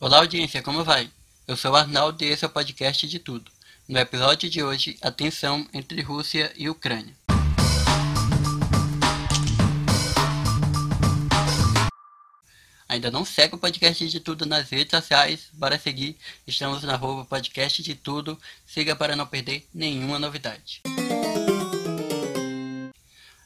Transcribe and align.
Olá 0.00 0.18
audiência, 0.18 0.60
como 0.60 0.82
vai? 0.82 1.08
Eu 1.46 1.56
sou 1.56 1.70
o 1.70 1.76
Arnaldo 1.76 2.22
e 2.24 2.26
esse 2.26 2.44
é 2.44 2.48
o 2.48 2.50
podcast 2.50 3.06
de 3.06 3.20
tudo. 3.20 3.50
No 3.88 3.96
episódio 3.96 4.50
de 4.50 4.60
hoje, 4.60 4.98
a 5.00 5.10
tensão 5.10 5.66
entre 5.72 6.02
Rússia 6.02 6.52
e 6.56 6.68
Ucrânia. 6.68 7.14
Ainda 12.88 13.08
não 13.08 13.24
segue 13.24 13.54
o 13.54 13.58
podcast 13.58 14.08
de 14.08 14.18
tudo 14.18 14.44
nas 14.44 14.68
redes 14.68 14.90
sociais? 14.90 15.48
Bora 15.52 15.78
seguir. 15.78 16.18
Estamos 16.44 16.82
na 16.82 16.94
arroba 16.94 17.24
podcast 17.24 17.80
de 17.80 17.94
tudo. 17.94 18.38
Siga 18.66 18.96
para 18.96 19.14
não 19.14 19.26
perder 19.26 19.64
nenhuma 19.72 20.18
novidade. 20.18 20.82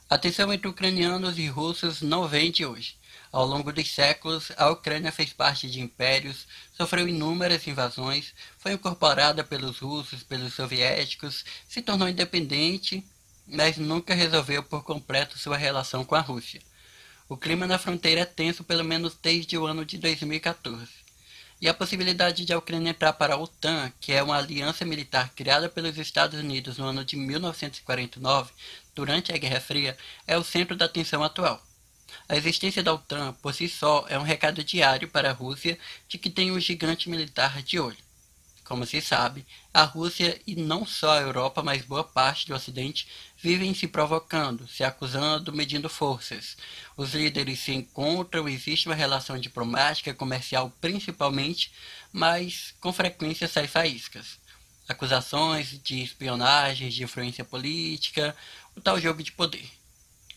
A 0.09 0.17
tensão 0.17 0.51
entre 0.51 0.67
ucranianos 0.67 1.37
e 1.37 1.47
russos 1.47 2.01
não 2.01 2.27
vem 2.27 2.51
de 2.51 2.65
hoje. 2.65 2.98
Ao 3.31 3.45
longo 3.45 3.71
dos 3.71 3.91
séculos, 3.91 4.51
a 4.57 4.71
Ucrânia 4.71 5.11
fez 5.11 5.31
parte 5.31 5.69
de 5.69 5.79
impérios, 5.79 6.47
sofreu 6.75 7.07
inúmeras 7.07 7.67
invasões, 7.67 8.33
foi 8.57 8.73
incorporada 8.73 9.43
pelos 9.43 9.77
russos, 9.77 10.23
pelos 10.23 10.55
soviéticos, 10.55 11.45
se 11.67 11.79
tornou 11.79 12.09
independente, 12.09 13.05
mas 13.45 13.77
nunca 13.77 14.15
resolveu 14.15 14.63
por 14.63 14.83
completo 14.83 15.37
sua 15.37 15.57
relação 15.57 16.03
com 16.03 16.15
a 16.15 16.21
Rússia. 16.21 16.59
O 17.27 17.37
clima 17.37 17.67
na 17.67 17.77
fronteira 17.77 18.21
é 18.21 18.25
tenso 18.25 18.63
pelo 18.63 18.83
menos 18.83 19.15
desde 19.21 19.55
o 19.55 19.67
ano 19.67 19.85
de 19.85 19.99
2014. 19.99 20.87
E 21.61 21.69
a 21.69 21.73
possibilidade 21.73 22.45
de 22.45 22.53
a 22.53 22.57
Ucrânia 22.57 22.89
entrar 22.89 23.13
para 23.13 23.35
a 23.35 23.37
OTAN, 23.37 23.91
que 23.99 24.11
é 24.11 24.23
uma 24.23 24.37
aliança 24.37 24.83
militar 24.83 25.29
criada 25.35 25.69
pelos 25.69 25.99
Estados 25.99 26.39
Unidos 26.39 26.79
no 26.79 26.85
ano 26.85 27.05
de 27.05 27.15
1949, 27.15 28.51
durante 28.95 29.31
a 29.31 29.37
Guerra 29.37 29.61
Fria, 29.61 29.95
é 30.25 30.35
o 30.35 30.43
centro 30.43 30.75
da 30.75 30.87
tensão 30.89 31.23
atual. 31.23 31.68
A 32.27 32.35
existência 32.35 32.83
da 32.83 32.93
OTAN, 32.93 33.33
por 33.41 33.53
si 33.53 33.67
só, 33.67 34.05
é 34.09 34.17
um 34.17 34.23
recado 34.23 34.63
diário 34.63 35.07
para 35.07 35.29
a 35.29 35.33
Rússia 35.33 35.77
de 36.07 36.17
que 36.17 36.29
tem 36.29 36.51
um 36.51 36.59
gigante 36.59 37.09
militar 37.09 37.61
de 37.61 37.79
olho. 37.79 38.09
Como 38.69 38.85
se 38.85 39.01
sabe, 39.01 39.47
a 39.73 39.83
Rússia 39.83 40.39
e 40.45 40.55
não 40.55 40.85
só 40.85 41.17
a 41.17 41.21
Europa, 41.21 41.63
mas 41.63 41.81
boa 41.81 42.03
parte 42.03 42.45
do 42.45 42.53
Ocidente 42.53 43.07
vivem 43.35 43.73
se 43.73 43.87
provocando, 43.87 44.67
se 44.67 44.83
acusando, 44.83 45.51
medindo 45.51 45.89
forças. 45.89 46.55
Os 46.95 47.15
líderes 47.15 47.61
se 47.61 47.73
encontram, 47.73 48.47
existe 48.47 48.87
uma 48.87 48.93
relação 48.93 49.39
diplomática, 49.39 50.13
comercial 50.13 50.71
principalmente, 50.79 51.71
mas 52.11 52.75
com 52.79 52.93
frequência 52.93 53.47
sai 53.47 53.65
faíscas. 53.65 54.37
Acusações 54.87 55.81
de 55.81 56.03
espionagem, 56.03 56.89
de 56.89 57.03
influência 57.03 57.43
política, 57.43 58.35
o 58.75 58.81
tal 58.81 59.01
jogo 59.01 59.23
de 59.23 59.31
poder. 59.31 59.78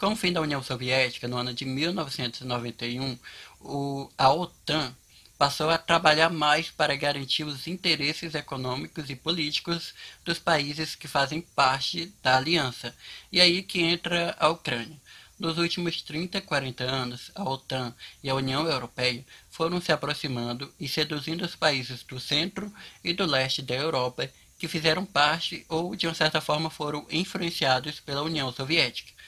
Com 0.02 0.14
o 0.14 0.16
fim 0.16 0.32
da 0.32 0.40
União 0.40 0.60
Soviética, 0.60 1.28
no 1.28 1.36
ano 1.36 1.54
de 1.54 1.64
1991, 1.64 3.16
o, 3.60 4.10
a 4.18 4.32
OTAN 4.32 4.92
passou 5.38 5.70
a 5.70 5.78
trabalhar 5.78 6.28
mais 6.28 6.68
para 6.68 6.96
garantir 6.96 7.44
os 7.44 7.68
interesses 7.68 8.34
econômicos 8.34 9.08
e 9.10 9.14
políticos 9.14 9.94
dos 10.24 10.40
países 10.40 10.96
que 10.96 11.06
fazem 11.06 11.40
parte 11.40 12.12
da 12.20 12.36
aliança. 12.36 12.92
E 13.30 13.40
aí 13.40 13.62
que 13.62 13.80
entra 13.80 14.34
a 14.40 14.48
Ucrânia. 14.48 15.00
Nos 15.38 15.56
últimos 15.56 16.02
30, 16.02 16.40
40 16.40 16.82
anos, 16.82 17.30
a 17.32 17.48
OTAN 17.48 17.94
e 18.24 18.28
a 18.28 18.34
União 18.34 18.66
Europeia 18.66 19.24
foram 19.52 19.80
se 19.80 19.92
aproximando 19.92 20.74
e 20.80 20.88
seduzindo 20.88 21.44
os 21.44 21.54
países 21.54 22.02
do 22.02 22.18
centro 22.18 22.72
e 23.04 23.12
do 23.12 23.24
leste 23.24 23.62
da 23.62 23.76
Europa 23.76 24.28
que 24.58 24.66
fizeram 24.66 25.06
parte 25.06 25.64
ou, 25.68 25.94
de 25.94 26.08
uma 26.08 26.14
certa 26.14 26.40
forma, 26.40 26.70
foram 26.70 27.06
influenciados 27.08 28.00
pela 28.00 28.22
União 28.22 28.52
Soviética. 28.52 29.21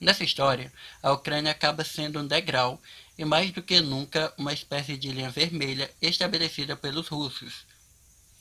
Nessa 0.00 0.24
história, 0.24 0.72
a 1.02 1.12
Ucrânia 1.12 1.52
acaba 1.52 1.84
sendo 1.84 2.18
um 2.20 2.26
degrau 2.26 2.80
e 3.18 3.24
mais 3.24 3.50
do 3.50 3.62
que 3.62 3.80
nunca 3.80 4.32
uma 4.38 4.52
espécie 4.52 4.96
de 4.96 5.12
linha 5.12 5.28
vermelha 5.28 5.90
estabelecida 6.00 6.74
pelos 6.74 7.08
russos. 7.08 7.66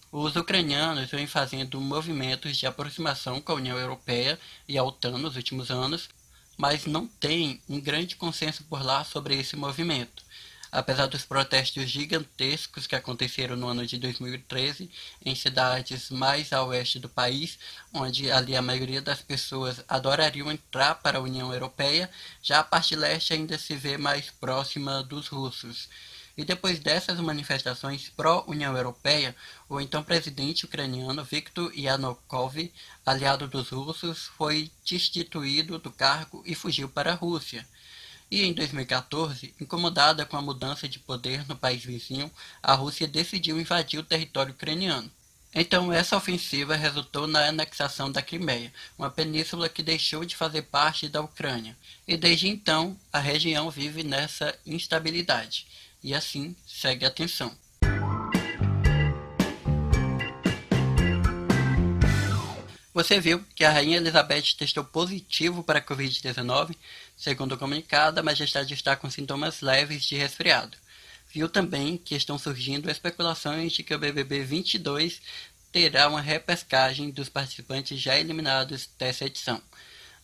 Os 0.09 0.37
ucranianos 0.37 1.11
vêm 1.11 1.27
fazendo 1.27 1.81
movimentos 1.81 2.55
de 2.55 2.65
aproximação 2.65 3.41
com 3.41 3.51
a 3.51 3.55
União 3.55 3.77
Europeia 3.77 4.39
e 4.69 4.77
a 4.77 4.83
OTAN 4.83 5.17
nos 5.17 5.35
últimos 5.35 5.69
anos, 5.69 6.09
mas 6.57 6.85
não 6.85 7.05
tem 7.05 7.61
um 7.67 7.79
grande 7.79 8.15
consenso 8.15 8.63
por 8.63 8.81
lá 8.81 9.03
sobre 9.03 9.37
esse 9.37 9.57
movimento 9.57 10.23
apesar 10.71 11.07
dos 11.07 11.25
protestos 11.25 11.89
gigantescos 11.89 12.85
que 12.85 12.95
aconteceram 12.95 13.55
no 13.55 13.67
ano 13.67 13.85
de 13.85 13.97
2013 13.97 14.89
em 15.25 15.35
cidades 15.35 16.09
mais 16.09 16.53
a 16.53 16.63
oeste 16.63 16.99
do 16.99 17.09
país, 17.09 17.57
onde 17.93 18.31
ali 18.31 18.55
a 18.55 18.61
maioria 18.61 19.01
das 19.01 19.21
pessoas 19.21 19.83
adorariam 19.87 20.51
entrar 20.51 20.95
para 20.95 21.17
a 21.17 21.21
União 21.21 21.53
Europeia, 21.53 22.09
já 22.41 22.59
a 22.59 22.63
parte 22.63 22.95
leste 22.95 23.33
ainda 23.33 23.57
se 23.57 23.75
vê 23.75 23.97
mais 23.97 24.29
próxima 24.29 25.03
dos 25.03 25.27
russos. 25.27 25.89
E 26.39 26.45
depois 26.45 26.79
dessas 26.79 27.19
manifestações 27.19 28.09
pró-União 28.15 28.77
Europeia, 28.77 29.35
o 29.67 29.81
então 29.81 30.01
presidente 30.01 30.63
ucraniano 30.63 31.21
Viktor 31.21 31.69
Yanukovych, 31.77 32.73
aliado 33.05 33.45
dos 33.45 33.67
russos, 33.71 34.27
foi 34.37 34.71
destituído 34.89 35.77
do 35.77 35.91
cargo 35.91 36.41
e 36.45 36.55
fugiu 36.55 36.87
para 36.87 37.11
a 37.11 37.15
Rússia. 37.15 37.67
E 38.31 38.43
em 38.43 38.53
2014, 38.53 39.55
incomodada 39.59 40.25
com 40.25 40.37
a 40.37 40.41
mudança 40.41 40.87
de 40.87 40.99
poder 40.99 41.47
no 41.47 41.55
país 41.55 41.83
vizinho, 41.83 42.31
a 42.61 42.73
Rússia 42.75 43.07
decidiu 43.07 43.59
invadir 43.59 43.99
o 43.99 44.03
território 44.03 44.53
ucraniano. 44.53 45.11
Então, 45.53 45.91
essa 45.91 46.15
ofensiva 46.15 46.75
resultou 46.75 47.25
na 47.25 47.47
anexação 47.47 48.11
da 48.11 48.21
Crimeia, 48.21 48.71
uma 48.97 49.09
península 49.09 49.67
que 49.67 49.81
deixou 49.81 50.23
de 50.23 50.35
fazer 50.35 50.61
parte 50.63 51.09
da 51.09 51.21
Ucrânia. 51.21 51.75
E 52.07 52.15
desde 52.15 52.47
então, 52.47 52.95
a 53.11 53.19
região 53.19 53.71
vive 53.71 54.03
nessa 54.03 54.55
instabilidade. 54.63 55.65
E 56.03 56.13
assim 56.13 56.55
segue 56.67 57.03
a 57.05 57.09
tensão. 57.09 57.51
Você 62.91 63.19
viu 63.19 63.45
que 63.55 63.63
a 63.63 63.71
Rainha 63.71 63.97
Elizabeth 63.97 64.55
testou 64.57 64.83
positivo 64.83 65.63
para 65.63 65.77
a 65.77 65.81
Covid-19, 65.81 66.75
segundo 67.15 67.55
comunicado, 67.55 68.19
a 68.19 68.23
majestade 68.23 68.73
está 68.73 68.95
com 68.95 69.09
sintomas 69.11 69.61
leves 69.61 70.03
de 70.05 70.15
resfriado. 70.15 70.75
Viu 71.31 71.47
também 71.47 71.97
que 71.97 72.15
estão 72.15 72.39
surgindo 72.39 72.89
especulações 72.89 73.73
de 73.73 73.83
que 73.83 73.93
o 73.93 73.99
BBB 73.99 74.43
22 74.43 75.21
terá 75.71 76.07
uma 76.07 76.19
repescagem 76.19 77.11
dos 77.11 77.29
participantes 77.29 77.99
já 77.99 78.17
eliminados 78.17 78.89
dessa 78.97 79.25
edição. 79.25 79.61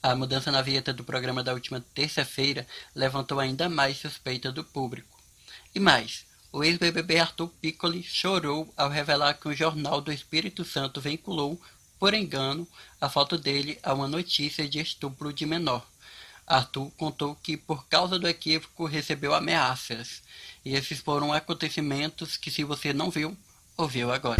A 0.02 0.16
mudança 0.16 0.52
na 0.52 0.64
vinheta 0.64 0.92
do 0.92 1.04
programa 1.04 1.44
da 1.44 1.54
última 1.54 1.80
terça-feira 1.94 2.66
levantou 2.96 3.40
ainda 3.40 3.70
mais 3.70 3.98
suspeita 3.98 4.52
do 4.52 4.64
público. 4.64 5.20
E 5.75 5.80
mais, 5.80 6.25
o 6.52 6.64
ex-BBB 6.64 7.20
Arthur 7.20 7.50
Piccoli 7.62 8.02
chorou 8.02 8.74
ao 8.75 8.90
revelar 8.90 9.36
que 9.36 9.48
o 9.48 9.54
Jornal 9.54 10.02
do 10.02 10.12
Espírito 10.12 10.66
Santo 10.66 11.00
vinculou 11.00 11.62
por 12.06 12.14
engano, 12.14 12.68
a 13.02 13.10
foto 13.10 13.36
dele 13.36 13.80
a 13.82 13.92
uma 13.92 14.08
notícia 14.08 14.70
de 14.70 14.80
estupro 14.80 15.34
de 15.34 15.44
menor. 15.44 15.84
Arthur 16.46 16.92
contou 16.92 17.34
que, 17.34 17.58
por 17.58 17.88
causa 17.88 18.20
do 18.20 18.28
equívoco, 18.28 18.86
recebeu 18.86 19.34
ameaças. 19.34 20.22
E 20.64 20.76
esses 20.76 21.00
foram 21.00 21.34
acontecimentos 21.34 22.38
que, 22.38 22.52
se 22.52 22.64
você 22.64 22.94
não 22.94 23.10
viu, 23.10 23.36
ouviu 23.76 24.12
agora. 24.12 24.40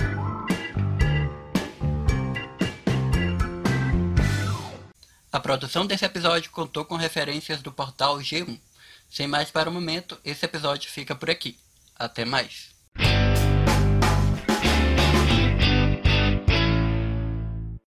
A 5.32 5.40
produção 5.40 5.88
desse 5.88 6.06
episódio 6.06 6.52
contou 6.52 6.86
com 6.86 6.96
referências 6.96 7.64
do 7.64 7.72
portal 7.72 8.20
G1. 8.20 8.59
Sem 9.09 9.26
mais 9.26 9.50
para 9.50 9.72
o 9.72 9.74
momento, 9.74 10.20
esse 10.24 10.46
episódio 10.46 10.92
fica 10.92 11.16
por 11.16 11.32
aqui. 11.32 11.58
Até 11.97 12.26
mais. 12.26 12.76